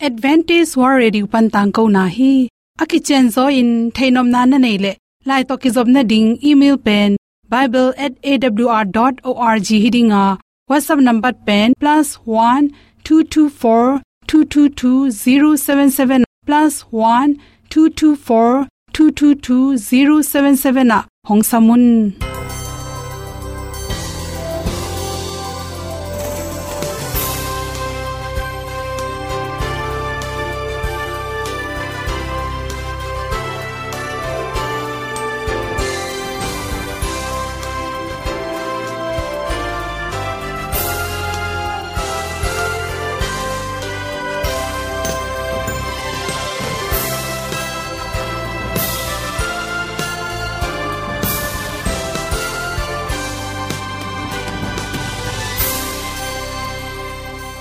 [0.00, 2.48] advantage war radio pan tang ko na hi.
[2.80, 4.96] Aki chen zo in thainom na na nei le.
[5.26, 7.16] Lai to ki job na ding, email pen
[7.48, 10.38] bible@awr.org hiding a
[10.70, 12.70] whatsapp number pen, plus one
[13.04, 16.24] two two four two two two zero seven seven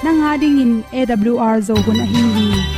[0.08, 2.77] nanga dingin awr zo hun a hi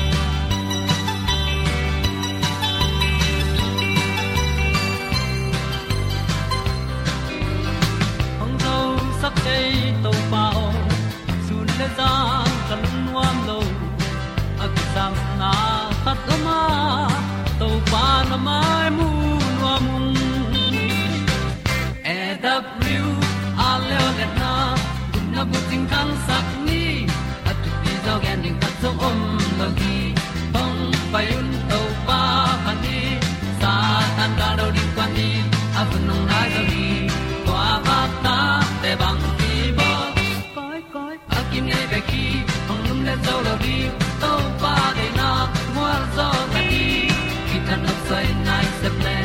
[48.19, 49.17] tan nai se ple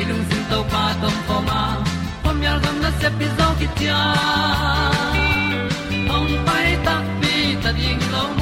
[0.00, 1.60] ilung sin to pa tom pa ma.
[2.22, 4.00] Pom yal gam na se pi zo ki tia
[6.10, 8.41] hong pai ta pi ta ding lo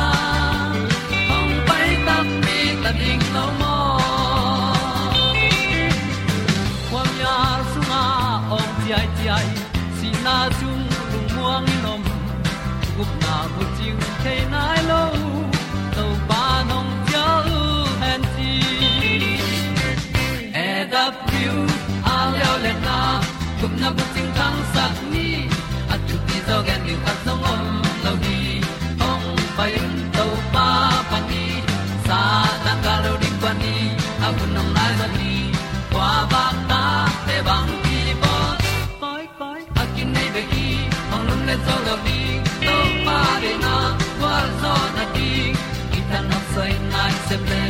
[47.31, 47.63] se ple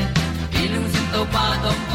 [0.63, 1.90] ilung sin to pa tom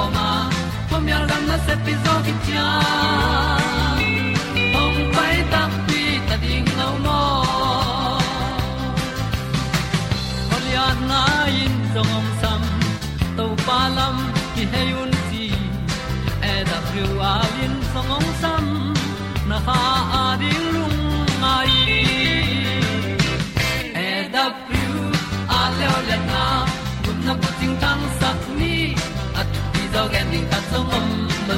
[30.76, 31.08] gen ding ta om
[31.48, 31.56] lo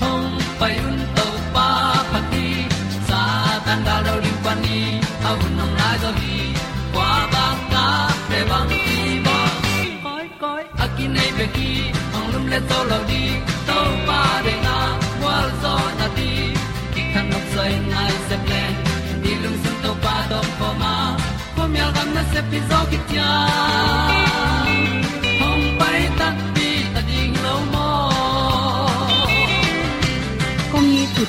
[0.00, 1.68] hong pai un to pa
[2.12, 2.46] pa ti
[3.08, 3.20] sa
[3.66, 4.80] tan da do ring pa ni
[5.28, 6.38] a nong lai do gi
[6.94, 7.86] kwa ba ta
[8.28, 9.38] pe bang ti ba
[10.04, 10.86] koi koi a
[11.16, 11.70] nei pe ki
[12.16, 13.24] ong lum le to lo di
[13.68, 14.76] to pa de na
[15.24, 16.30] wa zo na ti
[16.94, 18.62] ki kan nok sai nai se ple
[19.22, 20.94] ni lung sun to pa do po ma.
[21.56, 22.98] Po mi gam na se pi zo ki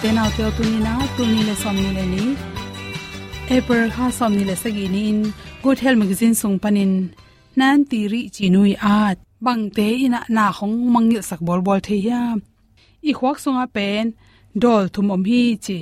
[0.01, 2.23] te na te tu ni na tu ni le som ni le ni
[3.55, 5.19] April ha som ni le sagi ni in
[5.63, 6.93] good health magazine sung panin
[7.59, 9.17] nan ti ri chi nui at.
[9.45, 12.21] Bang te ina na khong mang sak bol bol the ya.
[13.09, 14.05] I khwak sunga pen.
[14.61, 15.77] Dol thum om hi chi.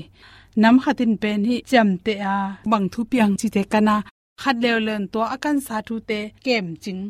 [0.61, 2.37] Nam khatin pen hi chamte a.
[2.71, 3.95] Bang thu piang chi te kana.
[4.41, 7.03] Khat lew len to akan sa thu te kem ching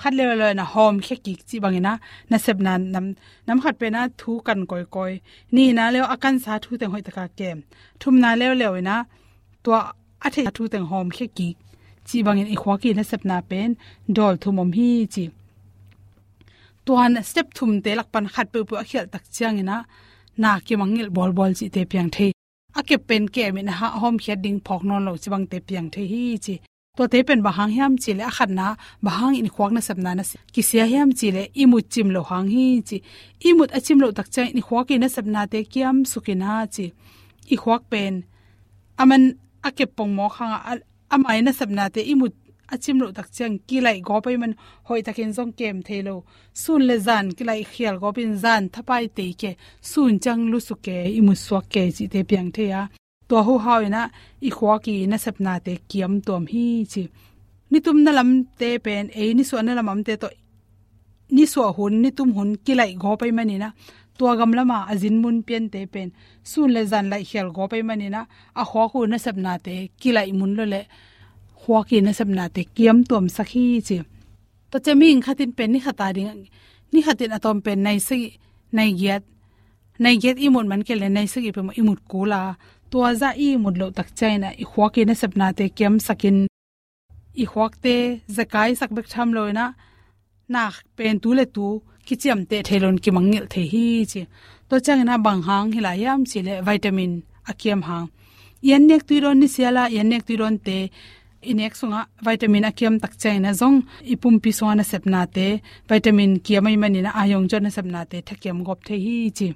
[0.00, 1.94] คัดเลวเลยนะหอมแค่กิกจีบางนะ
[2.30, 5.12] นะเสบนานน้ำน้ำขัดไปนะทูกันก่อยก่อย
[5.56, 7.56] นี่นะแล้วอาการสาทูแต่งหอยตะกาแกม
[8.00, 8.96] ทุ่มนาเลวเลยนะ
[9.64, 9.76] ตัว
[10.22, 11.54] อาเททูแต่งหอมแค่กิก
[12.08, 13.70] จีบางอีขวากีนะเสบนาเป็น
[14.16, 15.24] ดอลทุมอมฮีจี
[16.86, 19.78] ตัวนสเต็ปทุ่มเตลักปันขัดเปื่อเขียวตักเจียงนะ
[20.42, 22.18] นาเกี่ยมังเงลบอลบอลจีเตเพียงเท
[22.74, 26.54] อาเก็บเป็นแก่เมนะฮะหอมแค่ดิ้งพอกนอนหลับจีบางเตเพียงเทฮีจี
[27.00, 28.66] to te pen bahang hiam chi a khat na
[29.18, 32.66] hang in khwak na sapna na ki sia hiam chile imut chim lo hang hi
[32.88, 32.98] chi.
[33.48, 36.86] Imut achim lo tak chai ni khwak na sapna te kiam sukina chi.
[37.54, 38.14] I khwak pen.
[39.02, 39.22] Aman
[39.68, 40.58] ake pong mo khanga
[41.14, 42.34] amai na sapna te imut
[42.74, 44.52] achim lo tak chang ki lai go pai man
[44.86, 46.16] hoi takin zong kem thelo
[46.62, 49.50] sun le zan ki lai khial go bin zan thapai te ke.
[49.90, 52.82] Sun chang lu su ke imu swak ke chi te piang the ya
[53.30, 54.00] to ho hawina
[54.48, 57.02] i khwa ki na sapna te kiam tom hi chi.
[57.70, 58.30] Ni tum na lam
[58.60, 60.28] te pen e ni so na lam te to
[61.36, 63.70] ni so hun ni tum hun ki lai go pai mani na
[64.18, 66.08] tua gam lama, azin mun pian te pen.
[66.50, 68.20] Sun le zan lai khel go pai mani na
[68.60, 70.82] a khwa khu na sapna te ki lai mun lo le.
[71.60, 73.98] Khwa ki na sabna te kiam tom sakhi chi.
[74.70, 76.46] To cheming khatin pen, ni khata ding,
[76.92, 78.18] ni khatin atom pen, nai si
[78.76, 79.22] nai giat.
[80.02, 82.40] Nai giat imon man ke le, nai si pe mo imut kula
[82.90, 86.38] tua za i mut lo tak chaina i khwa ke na sabna te kem sakin.
[87.42, 87.96] I khwak te
[88.36, 89.66] zakai sak bek tham loina
[90.52, 90.62] na
[90.96, 91.66] pen tu le tu,
[92.06, 94.22] ki chiam te thelon ki mangil the hi chi.
[94.68, 97.12] To chang na bang hang, hila yam chi le vitamin
[97.50, 98.06] akiam hang.
[98.68, 100.78] Yan nek tu ron ni siala yan nek tu ron te.
[101.50, 103.78] Inek sunga, vitamin akiam tak chaina zong.
[104.12, 105.46] Ipum pi sona sepna te.
[105.88, 109.48] Vitamin kiamai manina ayong jona sepna te thakiam gop the hi chi.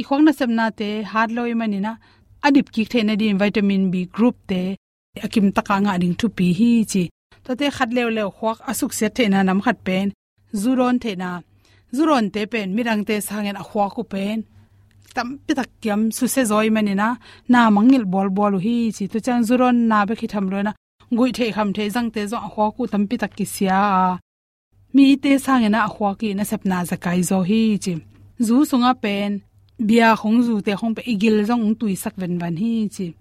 [0.00, 1.92] I khong na sepna te har loi manina
[2.46, 4.62] adip ki the na din vitamin b group te,
[5.24, 7.04] akim taka nga ding thu pi hi chi.
[7.44, 10.06] To te khat lew lew khwak asuk se the na nam khat pen.
[10.62, 11.30] Zuron the na.
[11.96, 14.38] Zuron te pen, mirang te sangen a khwa ku pen.
[15.14, 17.08] Tam pi tak kiam su se zoi mani na.
[17.52, 19.04] Na mangil bol bol hi chi.
[19.12, 20.72] To chang zuron na be ki tham lo na.
[21.16, 23.80] Gui the kham the jang te zo khwa ku tampi tak ki sia.
[24.94, 27.92] Mi te sang a khwa ki na sep na zakai zo hi chi.
[28.46, 29.32] Zu sunga pen
[29.78, 33.12] bia khong zu te khong pe igil jong tui sak ven ban hi chi.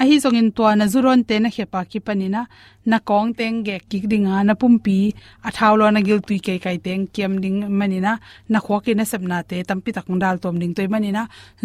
[0.00, 2.42] A hi zong in to na zuron te na khepa ki panina
[2.90, 4.98] na kong teng ge ki dinga na pumpi
[5.46, 8.12] a thawlo na gil tui kai kai teng kem ding manina
[8.52, 11.22] na kho ki na sep na te tampi tak dal tom ding toy manina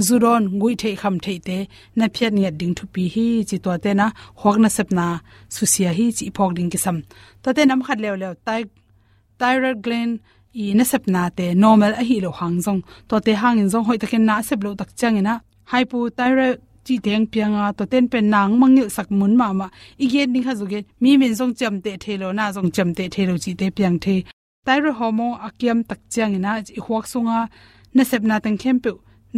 [0.08, 1.58] zuron gui the kham the te,
[1.98, 4.08] na phiat ni ding thu pi hi chi to te na
[4.42, 5.06] hok na sep na
[5.56, 6.98] susia hi chi phok ding ki sam
[7.44, 8.62] to te nam khat lew lew tai
[9.40, 10.14] thyroid gland
[10.64, 13.70] i na sep na te normal a hi lo hang zong to te hang in
[13.74, 15.34] zong hoi takin na sep lo tak chang ina
[15.72, 20.06] hypo thyroid chi teng pianga to ten pen nang mangil sak mun ma ma i
[20.06, 23.34] igen ding ha zuge mi min zong cham te thelo na zong cham te thelo
[23.44, 24.16] chi te piang the
[24.66, 27.40] thyroid hormone akiam tak chang ina i huak sunga
[27.96, 28.90] na sep na tang khem pe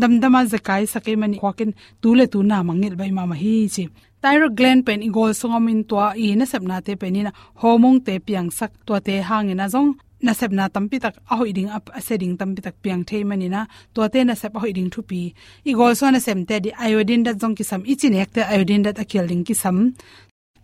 [0.01, 1.71] dam dama zakai sakai mani hwakin
[2.01, 3.83] tule tu na mangil bai ma ma hi chi
[4.24, 5.95] thyroid gland pen i gol sunga min to
[6.25, 7.31] i na sep na te pen ina
[7.62, 11.36] hormone te piang sak to te hang ina zong na sep na tampi tak a
[11.39, 13.66] hoi ding up a setting tampi tak piang thei mani na.
[13.94, 15.21] To te na sep a hoi ding thu pi
[15.69, 18.31] i gol so na sem te di iodine da jong ki sam i chin ek
[18.36, 19.77] te iodine da akel ding ki sam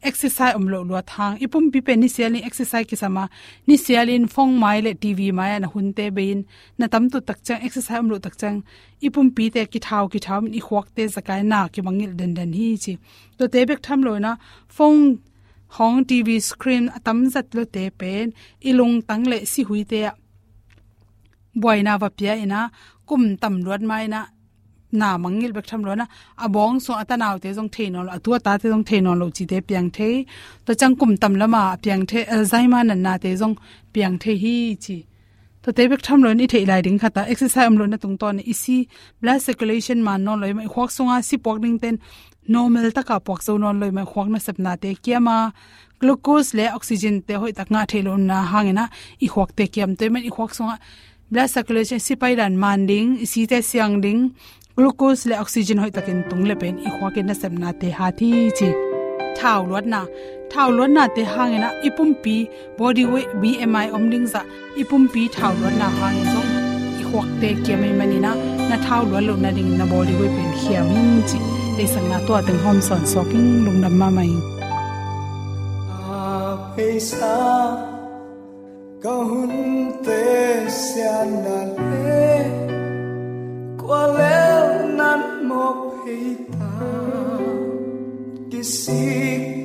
[0.05, 1.37] exercise um lo lo thang.
[1.45, 3.23] Ipum pi pe ni sialin exercise ki sama
[3.67, 6.45] ni sialin phong mai le tv mai na hun te bein.
[6.77, 8.63] Na tam tu tak chang, exercise um lo tak chang.
[9.01, 12.33] Ipum pi te ki thau ki thau, i khwak te zakai na ki mangil den
[12.37, 12.93] den hi chi.
[13.37, 14.31] To te bek tham lo na,
[14.67, 15.19] phong
[15.77, 18.33] hong tv screen atam zat lo te pen,
[18.69, 19.99] ilung tang le si hui te
[21.61, 22.61] boina va pia ina,
[23.07, 24.21] kum tam luat mai na
[24.91, 26.05] na mangil bek tham lo na
[26.45, 29.57] abong so atanaw te jong thein lo atua ta te jong thein lo chi te
[29.67, 30.09] piang the
[30.65, 33.55] to chang kum tam lama piang the alzheimer na na te jong
[33.93, 34.97] piang the hi chi.
[35.63, 38.17] To te bek tham lo ni thei lai ding khata exercise am lo na tung
[38.21, 38.77] ton isi,
[39.21, 41.95] blood circulation man no loi mai khwak sunga si pok ding ten
[42.47, 45.35] normal ta ka pok zo non loi ma khwak na sap na te kiama
[46.01, 48.85] glucose le oxygen te hoi tak nga thelo na hangena
[49.25, 50.75] i khwak te kiam te men i khwak sunga
[51.31, 54.19] blood circulation si pai dan man ding si te siang ding
[54.77, 58.07] glucose le oxygen hoi takin tung le pen i khwak na sap na te ha
[58.19, 58.69] thi chi
[59.37, 60.01] thau lot na
[60.51, 62.35] thau lot na te hangena ipum pi
[62.77, 64.41] body weight bmi omding za
[64.81, 66.41] ipum pi thau lot na hang zo
[67.01, 68.31] i khwak te kiamai manina
[68.69, 70.87] na thau lot lo na ding na body weight pen khiam
[71.31, 74.31] chi le sang na to teng hom son soking lungnam ma mai
[76.19, 76.23] a
[76.75, 77.35] peisa
[79.03, 79.53] ko hun
[80.05, 80.23] te
[80.81, 82.31] sian na le
[83.81, 84.39] kwa le
[84.99, 85.65] nan mo
[85.99, 86.71] peita
[88.51, 89.43] kisik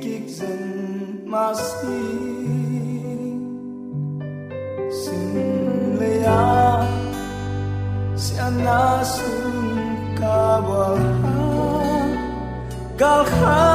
[13.23, 13.70] 好。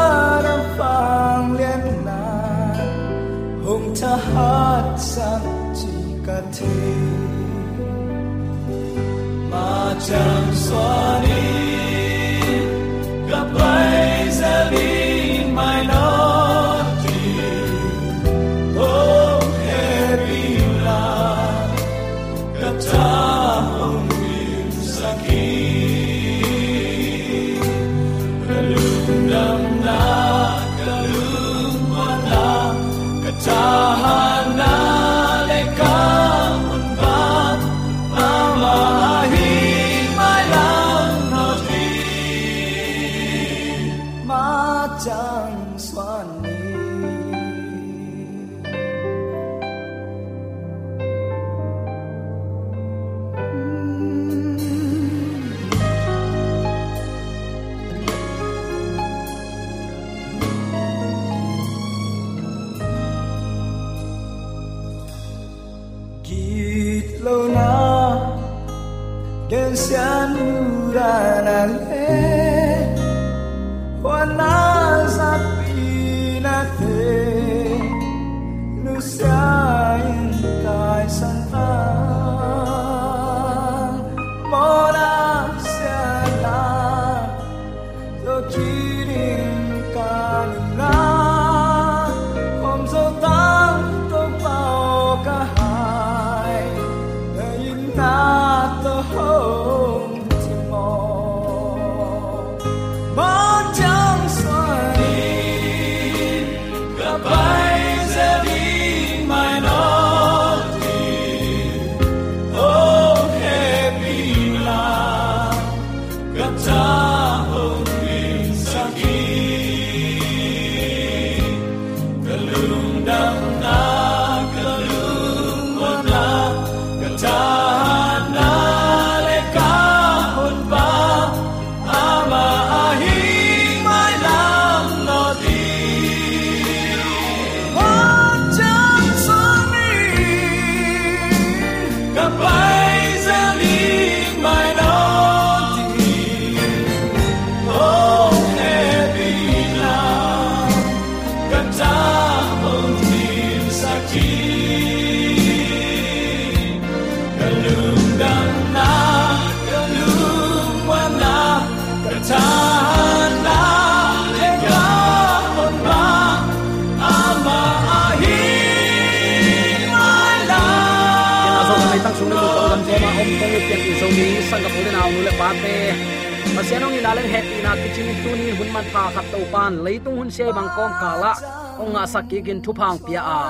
[176.66, 180.26] Pasianong ilaleng happy na kitchen tu ni hun man tha khat to pan leitung hun
[180.26, 181.32] sei bang kom kala
[181.78, 183.42] onga sakki gin thu phang pia a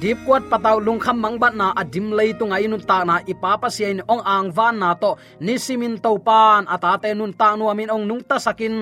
[0.00, 3.52] dip kwat pataw lung kham mang bat na adim leitung ai nun ta na ipa
[3.56, 5.16] pa sian ong ang van na to.
[5.40, 8.74] Ni simin to pan ata te nun ta nu amin ong nung ta sakin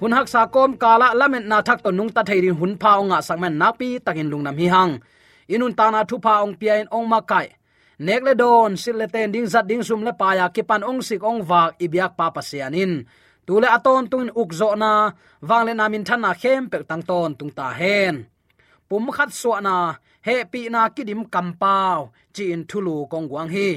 [0.00, 3.18] hun hak sa kom kala lamen na thak to nung ta theirin hun pha onga
[3.28, 4.92] sakmen napi takin lungnam hi hang
[5.54, 7.46] inun ta na thu pha ong pia in ong makai
[8.06, 10.82] nek le don sil le ten, ding zat, ding sum le pa ya, ki pan
[10.90, 12.92] ong sik ong wak ibyak pa pa sianin
[13.46, 14.92] tule aton tung uk zo na
[15.48, 18.14] wang le namin thana na khem pek tang ton tung ta hen.
[18.88, 19.76] Pum khat so na,
[20.26, 21.98] he pi na kidim kampao
[22.38, 23.68] in thulu kong wang hi.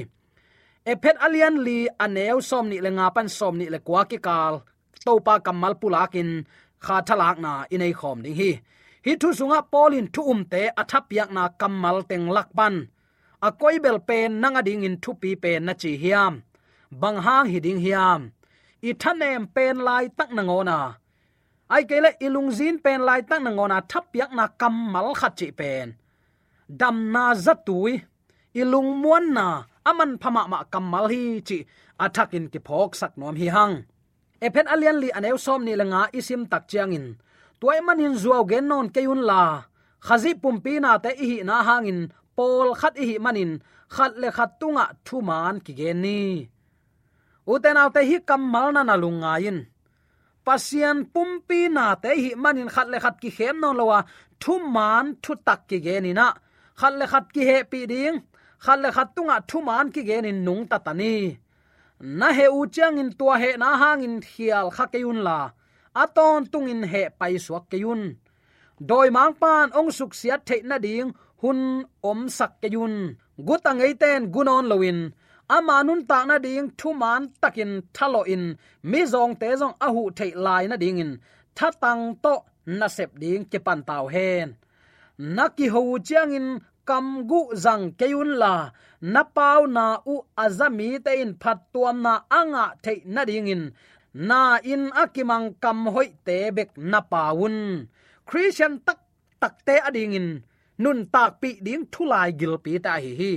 [0.90, 4.54] Ephet alian li aneu som ni le nga pan som ni le kwa ki kal
[5.04, 6.30] to pa kamal pulakin
[6.84, 8.50] kha thalak na inei khom ding hi.
[9.04, 12.74] Hi thu sunga polin thu um te athap yak na kamal teng lakpan
[13.42, 16.42] a koi bel pen nanga ding in thu pi pen na chi hiam.
[16.90, 18.20] Bang hang hi ding hiam.
[18.82, 20.80] I thanem pen lai tak na ngona.
[21.74, 25.50] Ai kele ilung zin pen lai tak na ngona, thap yak na mal khat chi
[25.50, 25.94] pen.
[26.68, 28.02] Dam na zatui
[28.54, 31.58] ilung muan na, aman phama ma kamal hi chi
[32.04, 33.74] athakin ki phok sak nom hi hang.
[34.40, 37.06] Ephen alian li aneu som ni lenga isim tak chiangin
[37.60, 39.42] tuai manin zuaw gen non keun la.
[40.06, 42.00] Khazi pumpi na te hi na hangin
[42.36, 43.52] pol khat hi manin,
[43.94, 46.20] khat le khat tunga thu man ki gen ni.
[47.52, 49.58] Uten autte hi kamal na lunga in
[50.46, 53.98] pasian pumpi na te hi manin, khat le khat ki khem non lowa,
[54.42, 56.28] thu man thu tak ki ge ni na.
[56.80, 58.16] Khat le khat ki he pi ding,
[58.64, 61.16] khat le khat tunga thu man ki ge ni nung ta tani
[62.00, 65.38] na he u chang in tua he na hang in hial kha ke un la.
[66.02, 68.02] Aton tung in he pai suak keyun
[68.88, 71.60] doi mang pan ong suk siat the na ding hun
[72.10, 72.94] om sak keyun
[73.46, 75.00] guta ngei ten gunon lowin
[75.48, 78.44] ama nun ta na ding thu man takin thalo in.
[78.90, 81.12] Mi zong te zong ahu thei lai na ding in.
[81.56, 82.34] Tha tang to
[82.78, 84.48] na sep ding ke pan tau hen.
[85.36, 86.48] Naki ho chiang in
[86.88, 88.54] kam gu zang keun la.
[89.12, 90.14] Na pau na u
[90.44, 93.62] azami te in phat tuam na anga thei na ding in.
[94.28, 94.40] Na
[94.72, 97.56] in akimang kam hoi te bek na paun
[98.28, 99.00] christian tak
[99.40, 100.28] tak te ading in
[100.78, 103.32] nun tak pi ding thulai gil pi ta hi hi.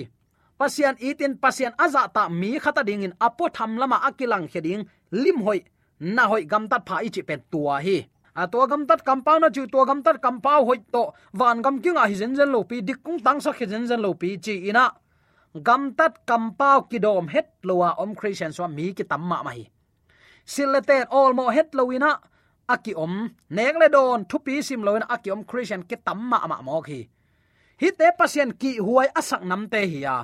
[0.60, 5.38] Pasian itin pasian aza ta mi khata ding in apo tham lama akilang heding lim
[5.46, 5.60] hoi,
[6.00, 7.98] na hoi gam tat pha ichi pen tua hi.
[8.36, 11.04] A to gam tat compound na chu to gam tat compound hoi to
[11.40, 14.02] wan gam king a hi zen zen lo pi, dik kung tang sa zen zen
[14.06, 14.86] lo pi chi ina.
[15.64, 19.64] Gam tat compound ki dom het lowa om christian so mi ki tamma ma hi.
[20.46, 22.12] Sileten all mo het lowina
[22.68, 26.82] aki om nek le don thupi sim loin aki om christian ki tamma ma mo
[26.82, 27.08] khi
[27.82, 30.16] hi te pasien ki huai asak nam te hi ya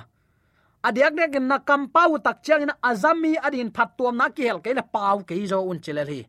[0.86, 4.70] adiak dek na kampau tak chang na azami adin phat tuam na ki hel ke
[4.78, 6.20] la pau ke zo un chile hi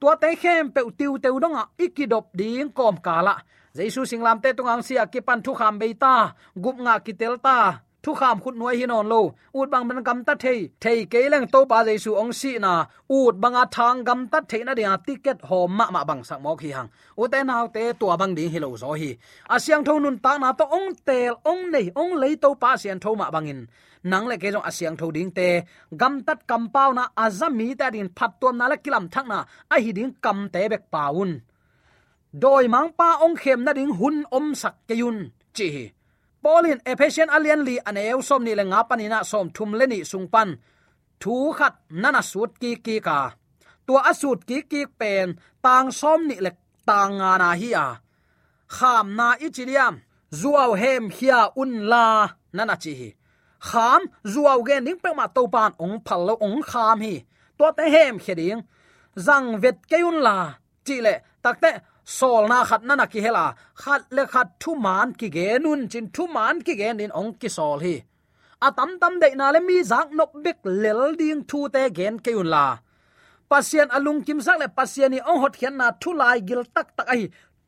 [0.00, 3.34] tua te khem pe tiu teu donga ikidop ding kom kala
[3.76, 6.14] jaisu singlam te tungang sia ki pan thu kham beita
[6.62, 7.58] gup nga ki telta
[8.08, 9.20] thu kham khut nuai hi non lo.
[9.58, 12.72] Ut bang ban gam ta thei thei ke leng to pa jaisu ong si na.
[13.18, 16.56] Ut banga thang gam ta thei na dia ticket ho ma ma bang sak mo
[16.60, 19.10] khi hang u te naw te tua bang ding hi lo zo hi.
[19.54, 22.98] Asyang tho nun ta na to ong tel ong nei ong lei to pa sian
[23.02, 23.60] tho ma bangin
[24.10, 25.48] nang le ke jong asyang tho ding te
[26.00, 29.38] gam tat kam pau na azami ta din phat tom na la kilam thak na.
[29.74, 31.30] A hi ding kam te bek paun
[32.42, 35.18] doi mang pa ong khem na ding hun om sak ke yun.
[35.56, 35.68] Chi
[36.42, 40.50] polin ephesian alian li aneu som ni le nga panina som thum le ni sungpan
[41.20, 43.18] thu khat nana sut ki ki ka.
[43.86, 45.28] Tua asut ki ki pen,
[45.64, 46.50] tang som ni le
[46.88, 47.88] tang nga na hi a.
[48.76, 49.94] Kham na ichiliam
[50.40, 52.06] zuaw hem hia un la
[52.56, 53.10] nana chi hi.
[53.68, 57.14] Kham, zuaw gen ding pe ma to pan ong phal lo ong kham hi.
[57.58, 58.60] To te hem kheding
[59.26, 60.36] zang vet keun la,
[60.86, 61.70] chi le takte
[62.16, 63.46] sol na khat na na ki hela.
[63.82, 67.32] Khat le khat thu man ki ge nun chin thu man ki ge nin ong
[67.40, 67.96] ki sol hi.
[68.66, 72.32] Atam tam de na le mi zak nok bek lel ding thu te gen ke
[72.40, 72.66] un la.
[73.50, 76.88] Pasien alung kim sak le pasien ni ong hot khian na thu lai gil tak
[76.96, 77.22] tak ai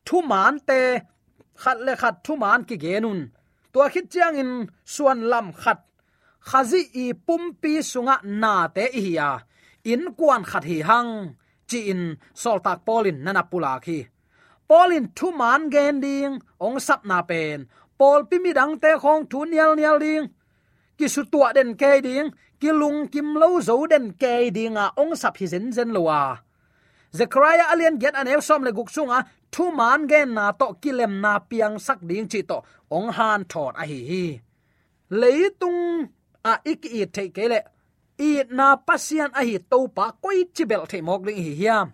[0.07, 0.81] thu man te,
[1.61, 3.19] khat le khat thu man ki ge nun.
[3.73, 4.51] To khit chiang in
[4.93, 5.79] suan lam khat.
[6.49, 9.29] Khazi i pum pi sunga na te hi ya
[9.91, 11.11] in kwan khat hi hang.
[11.69, 12.01] Chi in
[12.41, 13.97] sol tak polin nana pula khi
[14.71, 16.33] polin thu man gen ding,
[16.65, 17.67] ong sap na pen.
[17.99, 20.25] Pol pi mi dang te khong thu nial nial ding.
[20.97, 22.27] Ki su tua den ke ding,
[22.59, 26.01] ki lung kim lo zo den ke ding a ong sap hi zen zen lo
[26.09, 26.21] wa
[27.17, 29.19] zechariah alien get an el som le guk sunga
[29.51, 32.57] thu man gen na to kilem na piang sak ding chi to
[32.97, 34.25] ong han thot a hi hi.
[35.19, 36.09] Leitung
[36.51, 37.59] a ik i the ke le.
[38.19, 41.87] I na pasian a hi to pa koi chibel the mok ling hi hiam.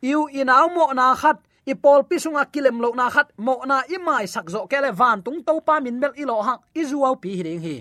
[0.00, 3.82] Yu inaw mo na khat i pol pi sunga kilem lo na khat, mo na
[3.88, 6.82] i mai sak zo kele van tung to pa min bel i lo hang i
[6.84, 7.76] zuaw pi hi ding hi.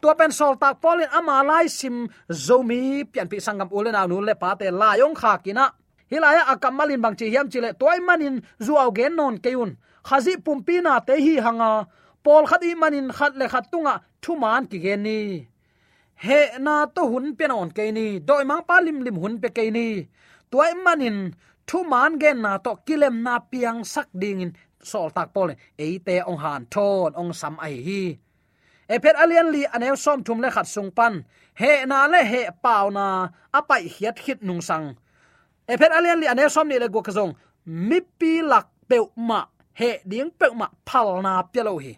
[0.00, 4.20] Tua pen sol tak polin ama lai sim zomi pian pi sangam ulen aw nu
[4.20, 5.64] le pa te la yong kha kina
[6.10, 9.70] hilaya akam bang chi hiam chile toy manin zuaw gen non keun
[10.08, 11.86] khazi pumpi na te hi hanga
[12.24, 15.20] pol khadi manin khat le khat tunga thu man ki gen ni.
[16.24, 18.06] He na to hun pe non ke ni.
[18.28, 19.86] Doi mang palim lim hun pe ke ni.
[20.50, 21.34] Toy manin
[21.72, 24.52] thu man gen na to kilem na piang sak ding in
[24.90, 25.48] sol tak pol
[25.84, 28.02] e te ong han thon, ong sam ai hi.
[28.94, 31.14] E phet alian li anew som thum le khat sung pan.
[31.60, 33.06] He na le he pau na
[33.58, 34.86] apai hiat khit nung sang.
[35.72, 37.32] E phet alian li anew som ni le go kazong
[37.88, 39.40] mi pi lak pe ma.
[39.80, 41.94] He ding pe ma phal na pelo hi.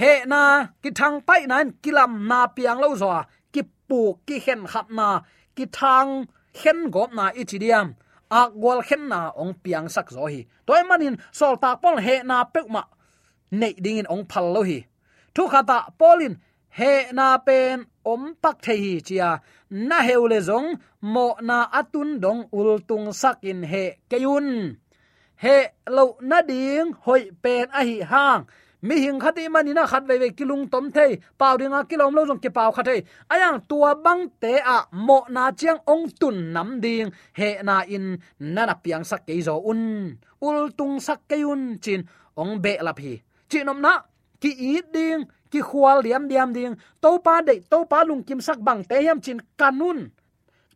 [0.00, 0.42] He na
[0.82, 3.10] ki thang pai nan kilam na piang lo zo
[3.52, 5.08] ki pu ki hen khat na.
[5.56, 6.10] Ki thang
[6.60, 7.88] hen gop na ichidiam
[8.30, 10.46] ak gwal khen na ong piang sak zo hi.
[10.66, 12.82] Toy manin sol tak pol he na pek ma
[13.50, 14.78] nei ding in ong phal lo hi.
[15.34, 16.34] Thu khata polin
[16.78, 19.40] he na pen om pak the hi chia.
[19.70, 24.76] Na heule zong, mo na atun dong ul tung sak in he kayun
[25.36, 25.56] he
[25.88, 28.46] lo na ding, hoi pen a hi hang
[28.86, 31.10] mi hing khati manina khat ve ve kilung tom thei.
[31.40, 32.96] Pau dinga kilom lo jong ke pau khate
[33.32, 37.08] ayang tua bang te a mo na chiang ong tun nam ding.
[37.38, 38.06] He na in
[38.54, 39.82] nana piang sak ke zo un.
[40.46, 42.00] Ul tung sak ke un chin
[42.36, 43.12] ong be la phi.
[43.50, 43.94] Chinom na,
[44.40, 46.74] ki i ding, ki khwal liam diam ding.
[47.02, 50.10] To pa de to pa lung kim sak bang te yam chin kanun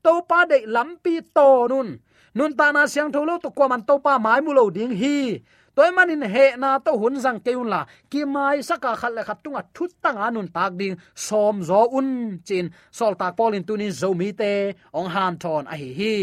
[0.02, 2.00] to pa de lampi to nun.
[2.34, 5.42] Nun ta na siang tholo to kwa man to pa mai mu lo ding hi
[5.78, 9.22] toy manin he na à, to hun jang keun la ki mai saka khat le
[9.28, 12.08] khat tunga à, thut tang anun tak ding som zo un
[12.46, 12.66] chin
[12.98, 14.52] sol tak polin tunin zo mi te,
[14.98, 16.14] ong han thon a hi hi.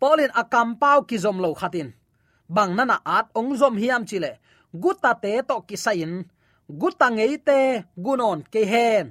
[0.00, 1.88] Polin akam pau ki zom lo khatin
[2.54, 4.32] bang nana at, ong zom hiam chile
[4.82, 6.12] guta te to ki sain
[6.80, 7.60] guta ngei te
[8.04, 9.06] gunon ke hen.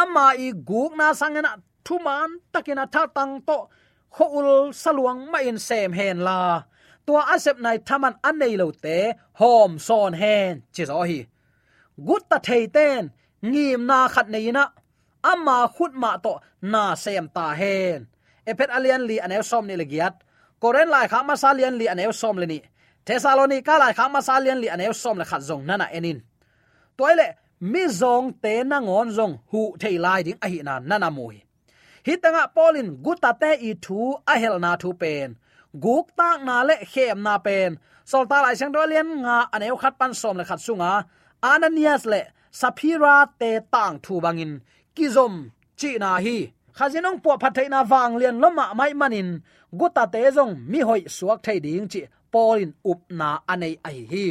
[0.00, 1.50] Ama i guk na sangena
[1.86, 3.58] thuman takina tha tang to
[4.14, 4.48] khoul
[4.82, 6.40] saluang ma in sem hen la
[7.06, 8.98] tua asep nai thaman anei lo te,
[9.40, 11.20] hom son hen, chi zo hi.
[12.06, 13.02] Gut ta thei ten,
[13.50, 14.64] ngim na khat nei na.
[15.32, 16.32] Amma khut ma to
[16.72, 17.98] na sem ta hen.
[18.50, 20.14] Epet alian li anew som ni legiat
[20.62, 22.58] koren lai kha ma salian li anew som le ni.
[23.06, 26.18] Thessalonica lai kha ma salian li anew som le khat zong nana enin.
[26.98, 27.28] Toile
[27.72, 31.38] mi zong te na ngon zong hu thei lai ding a hi na nana mui
[32.06, 34.00] hitanga polin guta te i thu
[34.32, 35.30] a hel na thu pen
[35.82, 37.70] guk tak na le khem na pen.
[38.10, 40.92] Sol ta lai sang do lian nga aneu khat pan som le khat sunga.
[41.50, 42.20] Ananias le
[42.60, 44.52] saphira te tang thu bangin.
[44.96, 45.34] Kizom,
[45.78, 46.38] chi na hi.
[46.76, 49.28] Khazinong po phathai na wang lian loma ah mai manin.
[49.78, 54.26] Guta te zong mi hoi suak thai ding chi polin up na anei ai hi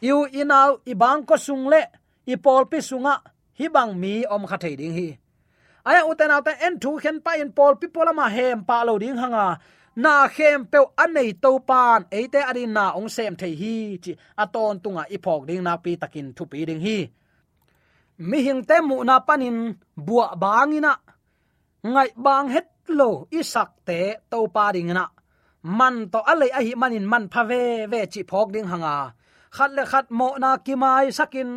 [0.00, 1.82] yu inau ibang ko sung le
[2.26, 3.14] ipol pi sunga
[3.58, 5.08] hi bang mi om kha thai ding hi.
[5.88, 9.18] Aya uten auta en thu khen pa in pol pi polama hem pa lo ding
[9.22, 9.58] hanga
[10.02, 14.74] na khem pe anei to pan eite ari na ong sem the hi, chi aton
[14.82, 16.98] tunga ipok ding na pi takin thu pi ding hi.
[18.28, 19.58] Mi hing te mu na panin,
[20.06, 20.92] bua bangina
[21.92, 25.04] ngai bang het lo, isak te to pa ding na
[25.78, 27.42] man to alei a hi manin man pha
[27.90, 28.96] ve chi phok ding hanga.
[29.56, 31.50] Khat le khat mo na ki mai sakin,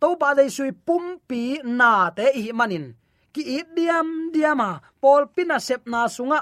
[0.00, 1.42] to pa dei sui pum pi
[1.78, 2.86] na te hi manin.
[3.34, 4.70] Ki i diam diama
[5.02, 6.40] pol pina sep na sunga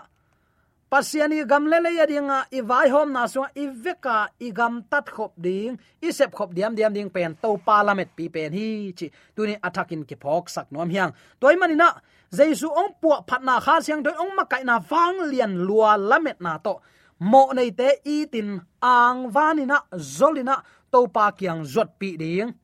[0.91, 5.07] pasiani gam le ya dinga i vai hom na so i veka i gam tat
[5.07, 9.11] khop ding, i sep khop diam diam ding pen, to parliament pi pen hi chi.
[9.37, 11.13] Tuni attacking ki phok sak nom hiang.
[11.41, 11.89] Toy manina
[12.33, 15.97] jesu ong pu phat na kha siang toy ong ma kai na wang lian lua
[16.11, 16.81] lamet na to.
[17.21, 20.57] Mo nei te i tin ang vanina zolina
[20.93, 22.55] to pa kyang zot pi ding.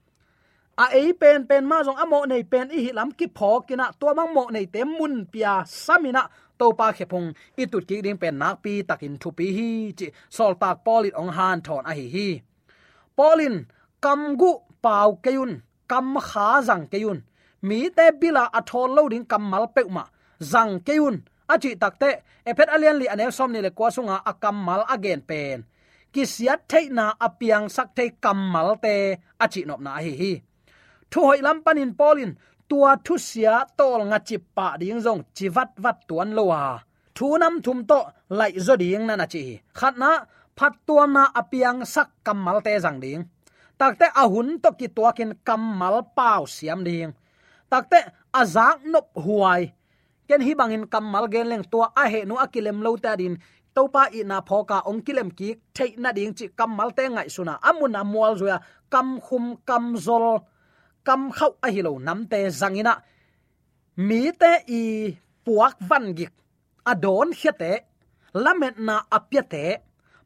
[0.77, 4.33] A ei pen pen ma jong amo nei pen i hilam ki phokina to mang
[4.35, 6.27] mo nei te mun pia samina
[6.59, 7.29] to pa khepong
[7.61, 11.15] i tu ki ding pen nak pi takin thu pi hi chi sol tak polin
[11.21, 12.29] ong han thon a hi hi.
[13.19, 13.57] Polin,
[14.05, 14.53] kam gu
[14.85, 15.53] pau keun
[15.91, 17.19] kam kha jang keun
[17.69, 20.05] mi te bila a thon lo ding kam mal pe ma
[20.51, 21.17] jang keun
[21.53, 22.11] a chi takte
[22.49, 25.59] ephet alian li anel som ni le kwa sunga akam mal again pen.
[26.13, 28.95] Ki siat theina apiang sak thei kam mal te,
[29.45, 30.33] a chi nop na hi hi.
[31.11, 32.33] Thu hoi lam panin polin
[32.75, 36.63] tua thu sia tol nga chi pa ding jong chi vat vat tuan lowa
[37.17, 38.01] thu nam thum to
[38.39, 39.43] lai zo ding na na chi.
[39.79, 40.11] Khat na,
[40.59, 43.23] phat tua na apiang sak kamal te jang ding.
[43.79, 47.11] Takte ahun to ki tua kin kamal pau siam ding.
[47.71, 47.99] Takte
[48.41, 49.63] azak nop huai.
[50.29, 53.35] Ken hi bangin kamal gen leng tua a he nu akilem lo ta din.
[53.75, 57.55] Topa i na phoka ong kilem ki thei na ding chi kamal te ngai suna
[57.69, 58.59] amuna mual zoya
[58.93, 60.27] kam khum, kam zol
[61.07, 62.95] kam khau a hi lo nam te zangina
[64.07, 64.83] mi te i
[65.45, 66.33] puak van gik
[66.93, 67.73] adon khete
[68.45, 69.65] lamet na apyate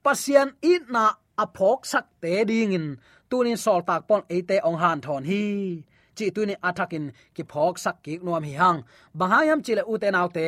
[0.05, 1.05] pasian i na
[1.45, 2.87] aphok sak te ding in
[3.31, 5.45] tunin sol tak pon ate ong han thon hi.
[6.17, 8.79] Chi tuni athakin ki phok sak ki nuam hi hang
[9.19, 10.47] bangayam chile uten autte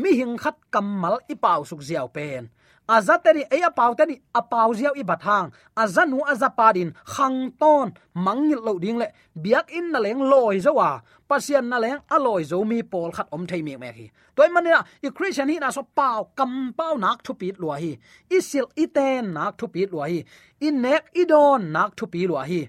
[0.00, 2.42] mi hing khat kamal ipau suk ziaw pen
[2.88, 9.08] azateri e apauteni apau ziaw i bathang azanu azapadin khang ton mangil lo ding le
[9.42, 13.46] biak in na leng loi zowa pasian na leng aloi zo mi pol khat om
[13.46, 17.18] thei mek mek hi toy manina i christian hi na so pau kam pau nak
[17.24, 17.92] thu pit lua hi
[18.36, 20.20] isil iten nak thu pit lua hi
[20.66, 22.60] in nek idon nak thu pi lua hi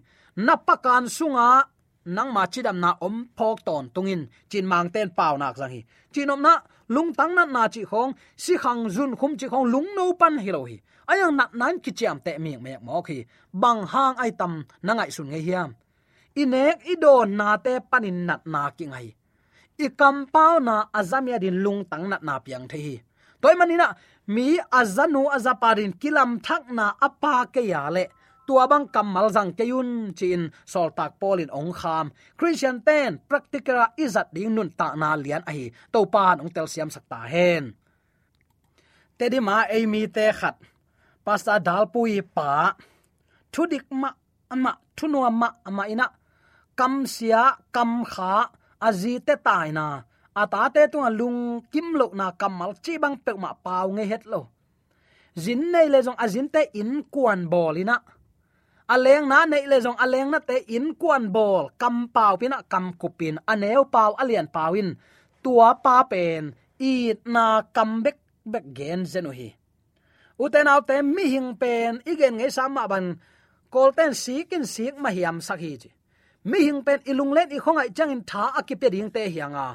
[0.45, 1.49] napakan sunga
[2.06, 5.82] nang ma chidam na om phok ton tungin chin mang ten pau nak zang hi
[6.13, 6.54] chinom na
[6.88, 10.38] lung tang na na chi khong, si khang jun khum chi khong, lung no pan
[10.38, 10.78] hi lo hi.
[11.06, 14.93] Ayang nat nan ki cham te mi me mo khi bang hang ai tam na
[14.93, 15.69] ngai sun nge hiam.
[16.36, 19.08] Inek idon na te panin nat na ki ngai.
[19.86, 22.95] I kam pau na azamia din lung tang nat na piang the hi.
[23.41, 23.88] Toy manina
[24.28, 28.06] mi azanu azaparin kilam thak na apa ke ya le
[28.48, 32.06] tua bang kamal jang keun chin sol tak polin ong kham.
[32.40, 35.66] Christian ten practical izat ding nun ta na lian ahi.
[35.94, 37.74] To pan ong tel siam sakta hen.
[39.18, 40.56] Te di ma ei mi te khat.
[41.26, 42.76] Pasta dal pui pa.
[43.52, 44.10] Thu dik ma
[44.54, 46.08] ama thu no ma ama ina.
[46.80, 47.44] Kam sia,
[47.76, 48.34] kam kha,
[48.88, 49.88] azi te tai na.
[50.42, 54.24] Ata te tu lung, kim lo na kamal chi bang pe ma pau nge het
[54.32, 54.42] lo.
[55.44, 57.96] Zin nei le jong azin te in kuan bolina
[58.93, 62.86] aleng na nei le jong aleng na te in kwan bol kam pau pina kam
[63.02, 64.89] kupin aneu pau alian pawin
[65.45, 66.58] tua pa pen.
[66.82, 68.17] I na kam bek
[68.52, 69.54] bek gen zenu hi.
[70.41, 72.02] Uten au te mi hing pen.
[72.12, 73.06] Igen nge sama ban.
[73.74, 75.89] Kolten sikin sik ma hiam sakhi chi.
[76.50, 79.67] Mi hing pen ilung len i khongai changin tha akipe ding te hianga.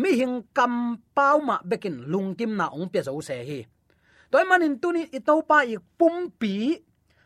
[0.00, 0.74] Mi hing kam
[1.16, 3.60] pau ma bekin lung kim na ong pe zo se hi.
[4.30, 6.54] Toy manin tuni itopa pa i pumpi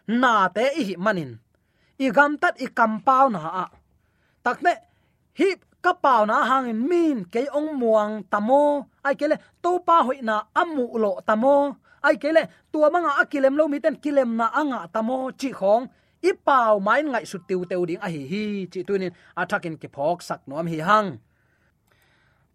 [0.08, 1.38] na te i manin.
[1.98, 3.66] I gam tat i kam pau na a.
[4.44, 4.72] Takne
[5.38, 5.48] hi
[5.84, 8.88] ka pau na hangin min ke ong muang tamo.
[9.04, 11.76] Ai kele to pa hoi na amu lo tamo.
[12.02, 12.42] Ai kele,
[12.72, 15.30] tua manga akilem lo miten kilem na anga tamo.
[15.40, 15.84] Chi khong,
[16.22, 18.44] i pau mai ngai su tiu teu ding a hi hi.
[18.72, 21.18] Chi tunin athakin ke phok sak nom hi hang.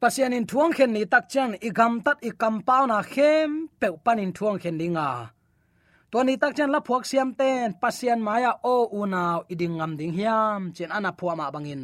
[0.01, 3.49] Pasian in thuang khen ni tak chan, i gam tat i kam pau na khem
[3.79, 5.07] pe panin thuang khen dinga
[6.13, 10.59] to tak chan la phuak siam ten pasian maya o unaw iding ngam ding hiam,
[10.75, 11.83] chen ana phuwa ma bangin.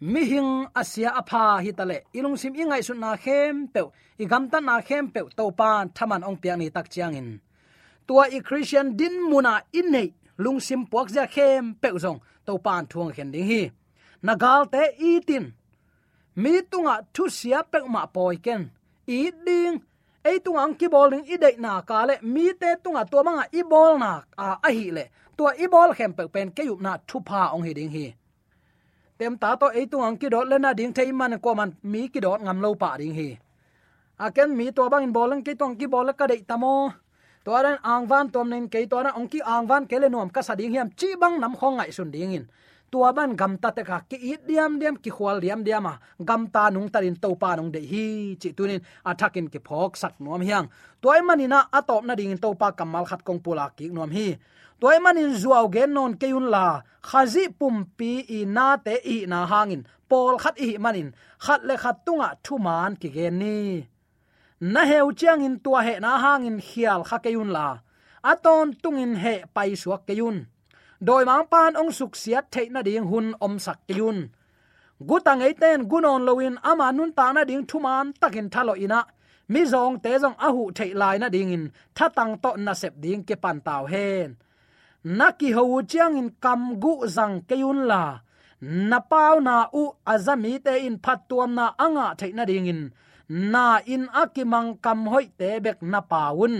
[0.00, 3.82] Mi hing asia apha hi tale ilung sim ingai sun na khem pe
[4.22, 7.28] i gam ta na khem pe to pan thaman ong piang ni tak chiang in
[8.06, 10.08] tua i christian din muna in nei.
[10.44, 12.20] Lung sim puak ja khem pe zong.
[12.46, 13.62] To pan thuang khen ding hi.
[14.26, 15.12] Nagal te i
[16.42, 18.62] mi tunga thu sia pe ma poi ken.
[19.06, 19.76] I ding
[20.24, 23.24] ei tung ang ki bowling i dei na ka le mi te tunga to à,
[23.24, 25.04] manga i bol na a a hi le
[25.36, 27.72] tua i bol à, à khem pe pen ke yup na thu pha ong hi
[27.78, 28.06] ding hi
[29.18, 31.70] tem ta to ei tung ang ki dot le na ding thei man ko man
[31.82, 33.28] mi ki dot ngam lo pa ding hi
[34.24, 36.92] a ken mi to bang in bolang ki tong ki bol ka dei tamo
[37.44, 40.08] to ran ang van tom nen ke to na ong ki ang van ke le
[40.08, 42.44] nom ka sa ding hiam chi bang nam khong ngai sun ding in
[42.92, 45.94] tua ban gam ta te ka ki it diam diam, ki khwal diam diam ma
[46.28, 48.04] gam ta nung tarin to pa nung de hi
[48.40, 50.66] chi tunin athakin ki phok sak nom hiang.
[51.02, 54.28] Toy manina atop na ding to pa kamal khat kong pula ki nom hi.
[54.80, 56.66] Toy manin zuaw gen non keun la,
[57.08, 59.82] khazi pum pi i na te i na hangin.
[60.10, 61.08] Pol khat i manin
[61.44, 63.56] khat le khat tunga thu man ki gen ni.
[64.72, 67.66] Na heu chiang in tua he na hangin khial kha keun la.
[68.30, 70.38] Aton tungin he pai suak keun
[71.06, 74.18] doi mang pan ong suk siat the na ding hun om sak keun
[75.08, 79.00] gutang ei ten gunon loin ama nun ta na ding thuman takin thalo ina.
[79.52, 81.64] Mi zong te zong ahu thei lai na ding in
[81.96, 84.28] thatang to na sep ding ke pan taw hen
[85.18, 88.02] naki ho chiang in kam gu zang keun la.
[88.60, 89.82] Na pau na u
[90.12, 92.80] azami te in phat tuam na anga theina ding in.
[93.52, 96.54] Na in akimang kam hoi te bek na paun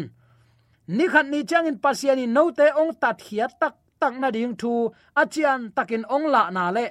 [0.97, 4.55] ni khat ni chang in pasiani no te ong tat hiat tak tak na ding
[4.61, 4.73] thu
[5.21, 6.87] achian takin ong la na le.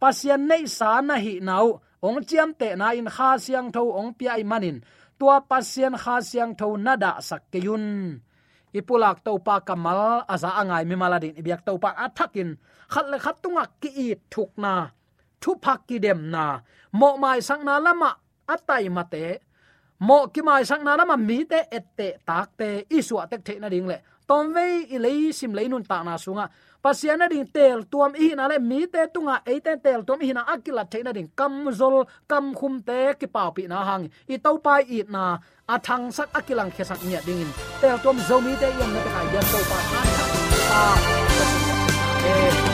[0.00, 1.66] Pasian nei sa na hi nau,
[2.06, 4.78] ong chiam te na in kha siang tho ong pi ai manin.
[5.18, 7.84] Tua pasian kha siang tho na da sak ke yun.
[8.78, 12.50] Ipulak to pa kamal aza angai mi maladin ibyak to pa athakin
[12.92, 14.74] khat le khat tunga ki i thuk na.
[15.40, 16.44] Thu phak ki dem na.
[16.98, 18.10] Mo mai sang na lama
[18.54, 19.24] atai mate
[20.06, 23.68] mo ki mai sang na lama mi te ette tak te isu atek the na
[23.68, 26.48] ding le tom ve sim lei nun ta na sunga.
[26.82, 29.40] Pasiana ding tel tuam i na le mi te tunga.
[29.46, 33.14] E te tel tuam i na akila the na ding kam zol, kam khum te
[33.20, 34.10] ki pau pi na hang.
[34.28, 37.98] I to pai i na a thang sak akilang khe sak nya ding in tel
[37.98, 40.00] tuam zo mi te yam na ta kai to pa ta
[42.68, 42.73] ta